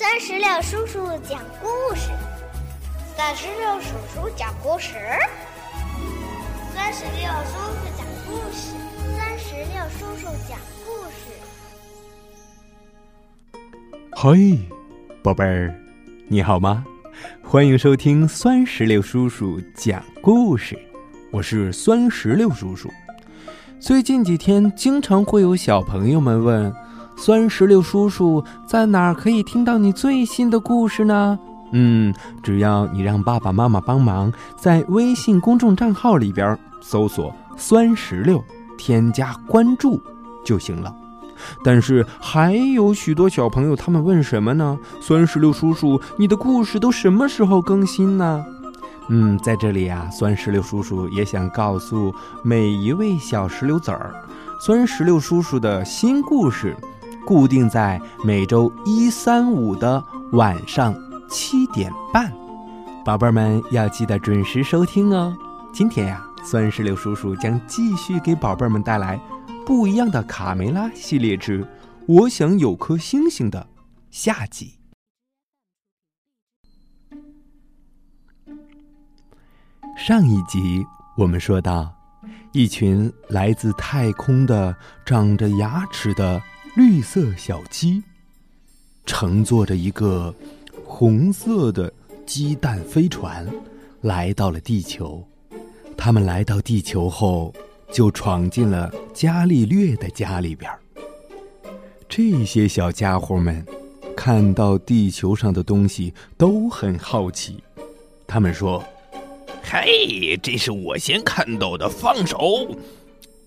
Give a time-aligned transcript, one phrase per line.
[0.00, 2.08] 三十六叔叔讲故事，
[3.14, 4.94] 三十六叔叔讲故事，
[6.74, 8.72] 三十六叔叔讲故事，
[9.18, 11.36] 三十六叔叔讲故事。
[14.12, 14.58] 嘿，
[15.22, 15.74] 宝贝儿，
[16.28, 16.82] 你好吗？
[17.42, 20.78] 欢迎收听酸石榴叔叔讲故事，
[21.30, 22.88] 我是酸石榴叔叔。
[23.78, 26.74] 最近几天，经常会有小朋友们问。
[27.20, 31.38] 酸石榴叔叔在哪儿可以听到你最新的故事呢？
[31.70, 38.42] 嗯，只要你让爸爸妈妈帮忙，在微信公众账号里边搜索“酸石榴”，
[38.78, 40.00] 添加关注
[40.42, 40.96] 就行了。
[41.62, 44.78] 但是还有许多小朋友，他们问什么呢？
[44.98, 48.42] 酸石榴叔叔，你的故事都什么时候更新呢？
[49.08, 54.10] 嗯，在这里啊，酸石榴叔叔也想告诉每一位小石榴籽儿，
[54.58, 56.74] 酸石榴叔叔的新故事。
[57.26, 60.02] 固定在每周一、三、五的
[60.32, 60.94] 晚上
[61.28, 62.32] 七点半，
[63.04, 65.36] 宝贝儿们要记得准时收听哦。
[65.72, 69.20] 今天呀，酸石榴叔叔将继续给宝贝儿们带来
[69.64, 71.62] 不一样的卡梅拉系列之
[72.06, 73.68] 《我想有颗星星》的
[74.10, 74.74] 下集。
[79.96, 80.84] 上一集
[81.16, 81.92] 我们说到，
[82.52, 86.42] 一群来自太空的长着牙齿的。
[86.76, 88.00] 绿色小鸡
[89.04, 90.32] 乘坐着一个
[90.84, 91.92] 红色的
[92.24, 93.46] 鸡蛋飞船
[94.02, 95.26] 来到了地球。
[95.96, 97.52] 他们来到地球后，
[97.90, 100.70] 就闯进了伽利略的家里边。
[102.08, 103.64] 这些小家伙们
[104.16, 107.62] 看到地球上的东西都很好奇。
[108.28, 108.82] 他们说
[109.62, 112.38] ：“嘿，这是我先看到的，放手！”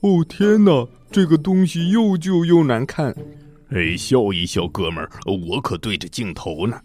[0.00, 0.88] 哦天哪！
[1.12, 3.12] 这个东西又旧又难看，
[3.70, 5.10] 哎，笑一笑，哥们儿，
[5.48, 6.80] 我可对着镜头呢。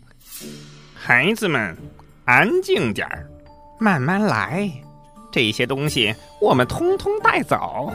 [0.96, 1.78] 孩子们，
[2.26, 3.30] 安静点儿，
[3.80, 4.70] 慢慢来。
[5.32, 7.94] 这些东西我们通通带走。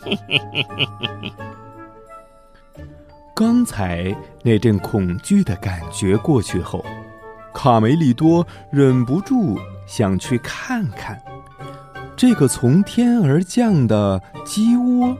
[0.00, 2.84] 嘿嘿嘿嘿嘿嘿。
[3.34, 6.84] 刚才那阵恐惧的感觉过去后，
[7.54, 9.56] 卡梅利多忍不住
[9.86, 11.20] 想去看看
[12.16, 15.16] 这个从天而降的鸡窝。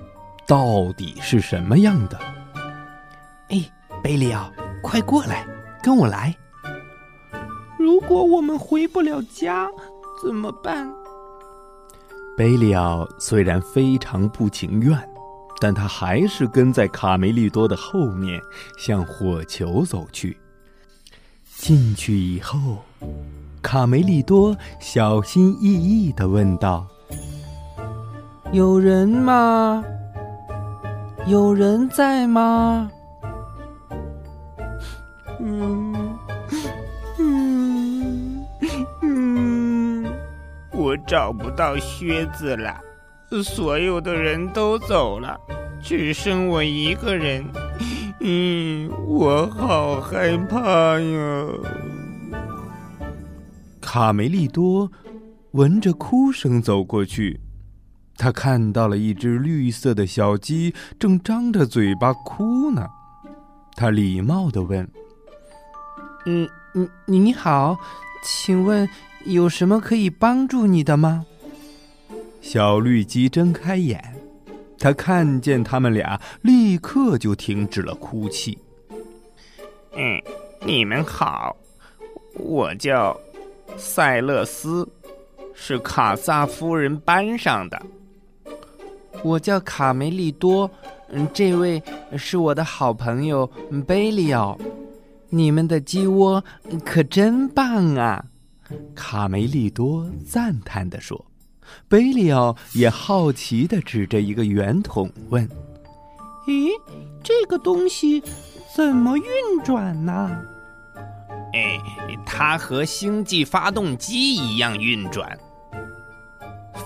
[0.50, 2.18] 到底是什么样的？
[3.50, 3.64] 哎，
[4.02, 4.50] 贝利奥，
[4.82, 5.46] 快过来，
[5.80, 6.36] 跟我来。
[7.78, 9.70] 如果我们回不了家，
[10.20, 10.92] 怎么办？
[12.36, 14.98] 贝利奥虽然非常不情愿，
[15.60, 18.40] 但他还是跟在卡梅利多的后面
[18.76, 20.36] 向火球走去。
[21.58, 22.78] 进去以后，
[23.62, 26.88] 卡梅利多小心翼翼的问道
[28.50, 29.84] ：“有人吗？”
[31.26, 32.90] 有人在吗？
[35.38, 36.18] 嗯
[37.18, 38.44] 嗯
[39.02, 40.04] 嗯，
[40.72, 42.80] 我找不到靴子了，
[43.44, 45.38] 所有的人都走了，
[45.82, 47.44] 只剩我一个人。
[48.20, 51.46] 嗯，我好害怕呀！
[53.80, 54.90] 卡梅利多
[55.52, 57.40] 闻着哭声走过去。
[58.20, 62.86] 他看到了一只绿色的小鸡，正张着嘴巴哭呢。
[63.74, 64.86] 他礼貌的问
[66.26, 66.46] ：“嗯，
[67.06, 67.78] 你你好，
[68.22, 68.86] 请问
[69.24, 71.24] 有什么可以帮助你的吗？”
[72.42, 73.98] 小绿鸡睁开眼，
[74.78, 78.58] 他看见他们俩，立刻就停止了哭泣。
[79.96, 80.22] “嗯，
[80.66, 81.56] 你们好，
[82.34, 83.18] 我叫
[83.78, 84.86] 塞勒斯，
[85.54, 87.80] 是卡萨夫人班上的。”
[89.22, 90.70] 我叫卡梅利多，
[91.10, 91.82] 嗯，这位
[92.16, 93.50] 是我的好朋友
[93.86, 94.58] 贝利奥。
[95.28, 96.42] 你们的鸡窝
[96.84, 98.24] 可真棒啊！
[98.94, 101.24] 卡梅利多赞叹地说。
[101.88, 105.48] 贝利奥也好奇地指着一个圆筒问
[106.48, 106.70] ：“咦，
[107.22, 108.20] 这个东西
[108.74, 109.24] 怎么运
[109.64, 110.36] 转呢
[111.54, 111.78] ？”“哎，
[112.26, 115.38] 它和星际发动机一样运转。”“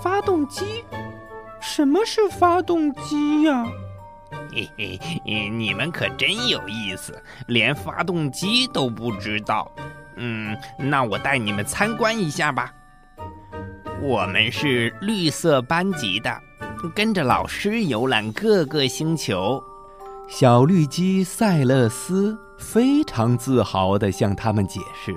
[0.02, 0.64] 发动机？”
[1.66, 3.66] 什么是发动机呀？
[4.52, 7.18] 嘿嘿，你们可真有意思，
[7.48, 9.72] 连发动机都不知道。
[10.16, 12.70] 嗯，那我带你们参观一下吧。
[14.02, 16.38] 我们是绿色班级的，
[16.94, 19.60] 跟着老师游览各个星球。
[20.28, 25.14] 小绿鸡塞勒斯非常自豪地向他们解释。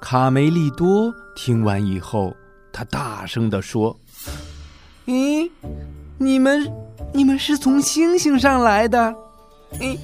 [0.00, 2.34] 卡梅利多听完以后，
[2.72, 3.96] 他大声地说。
[5.08, 5.50] 咦，
[6.18, 6.70] 你们，
[7.14, 9.02] 你们是从星星上来的？
[9.80, 9.96] 哎，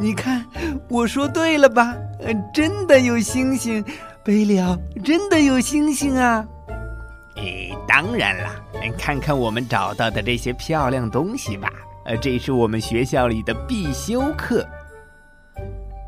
[0.00, 0.42] 你看，
[0.88, 1.94] 我说对了吧？
[2.20, 3.84] 呃真的有星星，
[4.24, 4.74] 贝利奥，
[5.04, 6.42] 真的有星星啊！
[7.36, 8.56] 哎，当然啦，
[8.96, 11.70] 看看我们找到的这些漂亮东西吧。
[12.06, 14.66] 呃，这是我们学校里的必修课。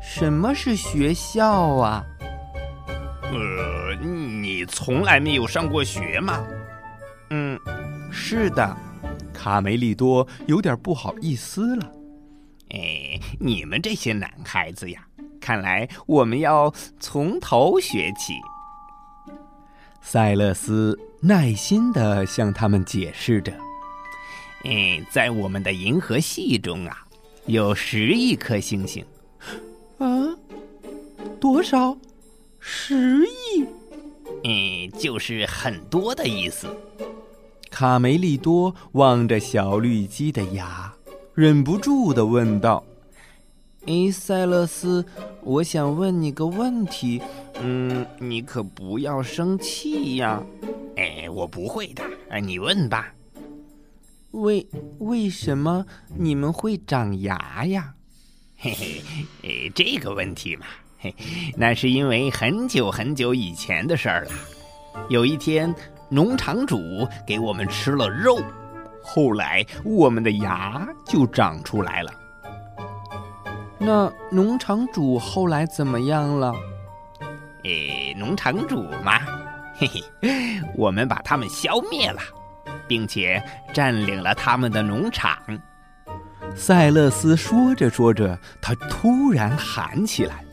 [0.01, 2.03] 什么是学校啊？
[3.31, 6.43] 呃，你从来没有上过学吗？
[7.29, 7.59] 嗯，
[8.11, 8.77] 是的。
[9.33, 11.91] 卡梅利多有点不好意思了。
[12.71, 15.01] 哎，你们这些男孩子呀，
[15.39, 18.33] 看来我们要从头学起。
[20.01, 23.53] 塞勒斯耐心的向他们解释着
[24.65, 27.05] ：“哎，在我们的银河系中啊，
[27.45, 29.05] 有十亿颗星星。
[29.99, 30.07] 啊，
[31.39, 31.97] 多少？
[32.59, 33.65] 十亿？
[34.43, 36.67] 嗯，就是很多的意思。”
[37.79, 40.93] 卡梅利多望着小绿鸡的牙。
[41.33, 42.83] 忍不住的问道
[43.87, 45.05] ：“哎，塞勒斯，
[45.43, 47.21] 我想问你个问题，
[47.61, 50.43] 嗯，你可不要生气呀。
[50.97, 52.03] ”“哎，我不会的，
[52.41, 53.13] 你问吧。
[54.31, 54.67] ”“为
[54.97, 55.85] 为什么
[56.17, 57.93] 你们会长牙呀
[58.59, 59.01] ？”“嘿嘿，
[59.43, 60.65] 哎，这个问题嘛，
[60.97, 61.15] 嘿，
[61.55, 64.31] 那是因为很久很久以前的事儿了。
[65.07, 65.73] 有一天，
[66.09, 68.41] 农场主给我们吃了肉。”
[69.01, 72.11] 后来，我们的牙就长出来了。
[73.77, 76.53] 那农场主后来怎么样了？
[77.63, 79.19] 诶，农场主嘛，
[79.77, 82.21] 嘿嘿，我们把他们消灭了，
[82.87, 83.41] 并且
[83.73, 85.37] 占领了他们的农场。
[86.55, 90.43] 塞勒斯说着说着，他突然喊起来：“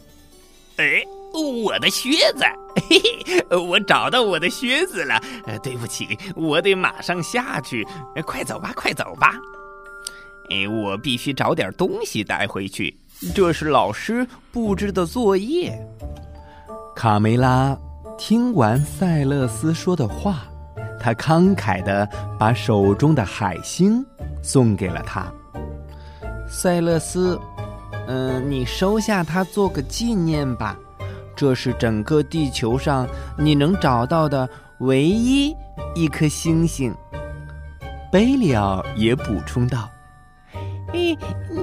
[0.79, 1.03] 哎！”
[1.65, 2.45] 我的靴子，
[2.89, 3.01] 嘿
[3.51, 5.21] 嘿，我找到我的靴子了。
[5.47, 7.87] 呃，对不起，我得马上下去。
[8.25, 9.35] 快走吧，快走吧。
[10.51, 12.97] 哎，我必须找点东西带回去。
[13.35, 15.77] 这是老师布置的作业。
[16.95, 17.77] 卡梅拉
[18.17, 20.45] 听完塞勒斯说的话，
[21.01, 24.05] 他慷慨的把手中的海星
[24.43, 25.27] 送给了他。
[26.49, 27.39] 塞勒斯，
[28.07, 30.79] 嗯，你收下它做个纪念吧。
[31.37, 33.07] 这是整个地球上
[33.39, 34.49] 你能找到的
[34.79, 35.55] 唯一
[35.95, 36.95] 一颗星星。
[38.11, 39.91] 贝利奥也补充道
[40.93, 41.19] ：“你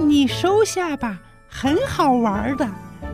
[0.06, 1.18] 你收下吧，
[1.48, 2.68] 很好玩的，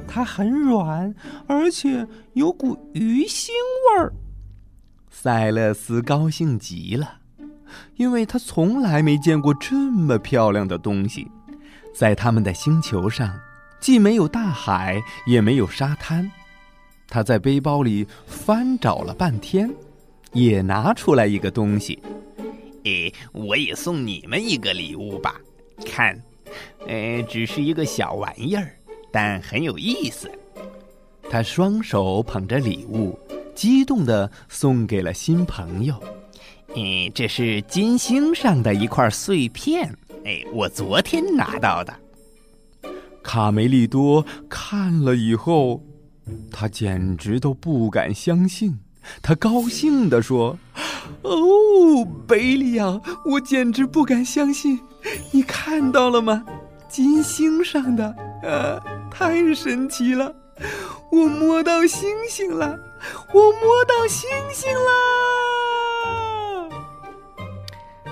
[0.07, 1.15] 它很软，
[1.47, 4.13] 而且有股鱼腥味儿。”
[5.11, 7.19] 塞勒斯高兴极了，
[7.97, 11.31] 因为他从来没见过这么漂亮的东西。
[11.95, 13.39] 在他们的星球上，
[13.81, 16.31] 既没有大海，也没有沙滩。
[17.11, 19.69] 他在背包里翻找了半天，
[20.33, 21.99] 也拿出来一个东西。
[22.85, 25.35] 诶，我也送你们一个礼物吧。
[25.85, 26.17] 看，
[26.87, 28.71] 呃，只是一个小玩意儿，
[29.11, 30.31] 但很有意思。
[31.29, 33.19] 他双手捧着礼物，
[33.57, 36.01] 激动的送给了新朋友。
[36.77, 39.93] 诶，这是金星上的一块碎片。
[40.25, 41.93] 哎，我昨天拿到的。
[43.21, 45.83] 卡梅利多看了以后。
[46.51, 48.79] 他简直都不敢相信，
[49.23, 50.59] 他高兴地说
[51.23, 54.79] ：“哦，贝利亚，我简直不敢相信！
[55.31, 56.45] 你看到了吗？
[56.89, 58.81] 金星上的，呃，
[59.11, 60.35] 太神奇了！
[61.11, 62.79] 我摸到星星了，
[63.33, 64.91] 我摸到星星了！”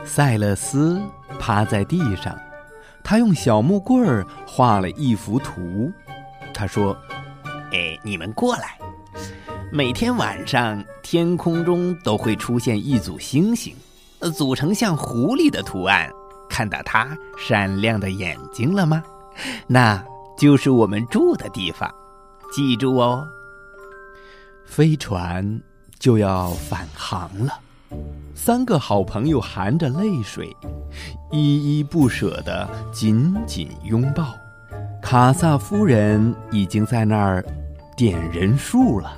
[0.06, 1.02] 塞勒斯
[1.38, 2.38] 趴在地上，
[3.04, 5.92] 他用小木棍儿画了一幅图，
[6.54, 6.96] 他说。
[7.72, 8.78] 哎，你们过来！
[9.70, 13.74] 每天晚上，天空中都会出现一组星星，
[14.34, 16.10] 组成像狐狸的图案。
[16.48, 19.02] 看到它闪亮的眼睛了吗？
[19.66, 20.02] 那
[20.38, 21.94] 就是我们住的地方。
[22.50, 23.26] 记住哦。
[24.64, 25.60] 飞船
[25.98, 27.52] 就要返航了，
[28.34, 30.56] 三个好朋友含着泪水，
[31.30, 34.34] 依依不舍的紧紧拥抱。
[35.00, 37.44] 卡萨夫人已经在那儿
[37.98, 39.12] 点人数了。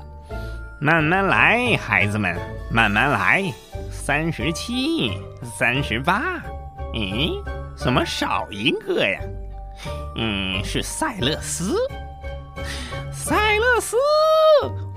[0.81, 2.35] 慢慢来，孩子们，
[2.73, 3.53] 慢慢来。
[3.93, 5.13] 三十七，
[5.45, 6.43] 三十八，
[6.95, 7.31] 咦，
[7.77, 9.21] 怎么少一个呀？
[10.17, 11.77] 嗯，是塞勒斯。
[13.13, 13.99] 塞勒斯，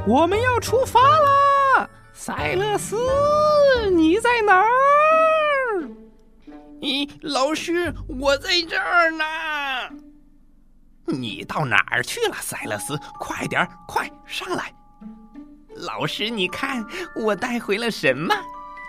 [0.07, 1.89] 我们要出发了。
[2.13, 2.95] 塞勒斯，
[3.93, 4.69] 你在哪儿？
[6.79, 9.25] 咦，老师，我在这儿呢。
[11.05, 12.99] 你到哪儿去了，塞勒斯？
[13.19, 14.73] 快点儿，快上来！
[15.75, 18.33] 老师，你看我带回了什么？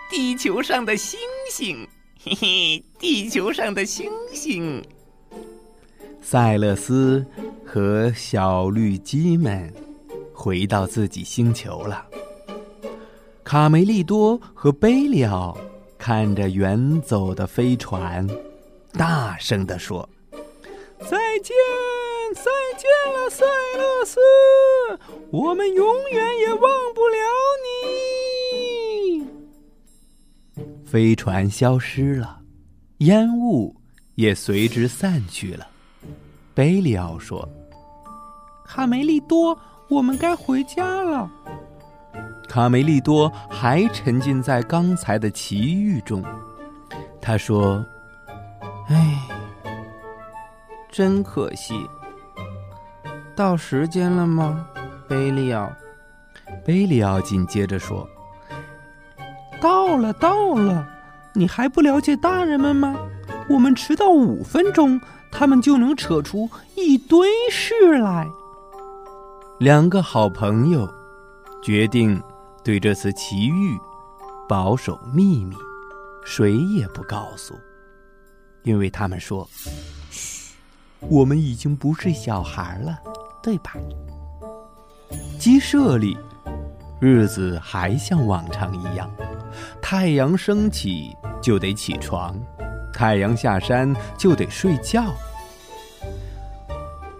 [0.09, 1.19] 地球上的星
[1.51, 1.87] 星，
[2.23, 4.83] 嘿嘿，地球上的星星。
[6.21, 7.25] 塞勒斯
[7.65, 9.73] 和小绿鸡们
[10.33, 12.05] 回到自己星球了。
[13.43, 15.57] 卡梅利多和贝利奥
[15.97, 18.27] 看着远走的飞船，
[18.93, 20.07] 大声地说
[21.01, 21.55] ：“再见，
[22.33, 22.43] 再
[22.77, 23.45] 见了，塞
[23.77, 24.19] 勒斯！
[25.31, 26.61] 我们永远也忘
[26.93, 27.17] 不了
[27.63, 29.27] 你。”
[30.85, 32.39] 飞船消失了，
[32.99, 33.75] 烟雾
[34.15, 35.67] 也随之散去了。
[36.53, 37.47] 贝里奥说
[38.65, 39.57] ：“卡梅利多，
[39.89, 41.29] 我们该回家了。”
[42.47, 46.23] 卡梅利多还沉浸在刚才的奇遇中。
[47.19, 47.85] 他说
[48.87, 49.19] ：“哎，
[50.89, 51.73] 真可惜。
[53.35, 54.65] 到时间了吗，
[55.07, 55.71] 贝利奥？”
[56.65, 58.07] 贝利奥紧接着说
[59.61, 60.87] ：“到了，到了！
[61.33, 62.95] 你还不了解大人们吗？
[63.49, 64.99] 我们迟到五分钟，
[65.31, 68.27] 他们就能扯出一堆事来。”
[69.59, 70.89] 两个好朋友
[71.61, 72.21] 决定。
[72.63, 73.77] 对这次奇遇，
[74.49, 75.55] 保守秘密，
[76.25, 77.53] 谁也不告诉，
[78.63, 79.47] 因为他们说
[80.09, 80.55] ：“嘘，
[81.01, 82.97] 我们已经不是小孩了，
[83.45, 83.73] 对吧？”
[85.37, 86.17] 鸡舍里，
[86.99, 89.07] 日子还像往常一样，
[89.79, 92.35] 太阳升起就得起床，
[92.91, 95.13] 太阳下山就得睡觉。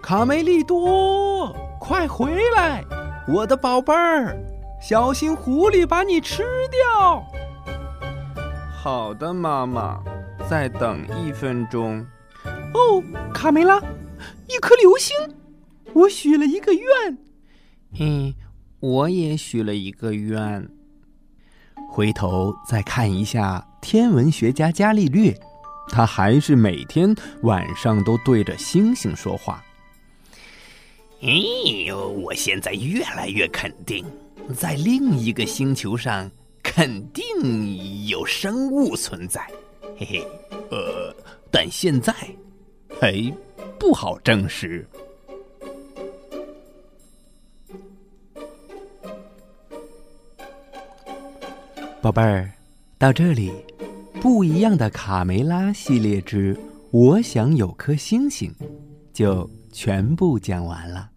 [0.02, 2.84] 卡梅利多，快回来，
[3.28, 4.36] 我的宝贝儿！
[4.80, 7.24] 小心狐狸把你吃掉！
[8.72, 10.00] 好的，妈妈，
[10.48, 12.04] 再等一分钟。
[12.74, 13.02] 哦，
[13.32, 13.78] 卡梅拉，
[14.48, 15.16] 一颗流星，
[15.96, 17.18] 我许了一个愿。
[18.00, 18.34] 嗯，
[18.80, 20.68] 我也许了一个愿。
[21.88, 25.34] 回头再看一下天文学家伽利略，
[25.88, 29.64] 他还是每天晚上都对着星星说话。
[31.22, 31.30] 哎
[31.86, 34.04] 呦，我现在越来越肯定。
[34.54, 36.30] 在另一个星球上，
[36.62, 39.40] 肯定有生物存在，
[39.98, 40.28] 嘿嘿，
[40.70, 41.16] 呃，
[41.50, 42.14] 但现在
[43.00, 43.32] 还
[43.78, 44.86] 不好证实。
[52.06, 52.48] 宝贝儿，
[52.98, 53.52] 到这里，
[54.20, 56.54] 不一样的卡梅拉系列之
[56.92, 58.48] 《我想有颗星星》
[59.12, 61.10] 就全部讲完了。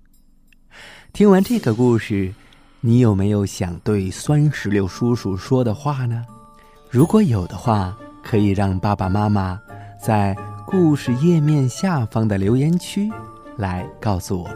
[1.14, 2.34] 听完这个故事。
[2.82, 6.26] 你有没有想对酸石榴叔叔说的话呢？
[6.90, 9.62] 如果有的话，可以让爸爸妈妈
[10.02, 13.12] 在故事页面下方的留言区
[13.58, 14.50] 来告诉我，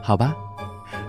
[0.00, 0.32] 好吧？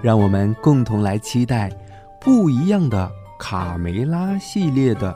[0.02, 1.72] 让我们共同来期待
[2.20, 5.16] 不一样的卡梅拉系列的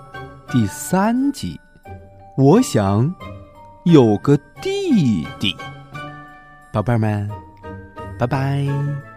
[0.49, 1.59] 第三集。
[2.37, 3.13] 我想
[3.83, 5.55] 有个弟弟，
[6.71, 7.29] 宝贝儿们，
[8.17, 9.10] 拜拜。